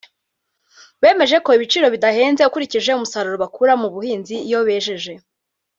bemeza 1.01 1.37
ko 1.45 1.49
ibiciro 1.57 1.85
bidahenze 1.95 2.41
ukurikije 2.43 2.89
umusaruro 2.93 3.35
bakura 3.43 3.73
mu 3.81 3.87
buhinzi 3.93 4.35
iyo 4.47 4.59
bejeje 4.67 5.13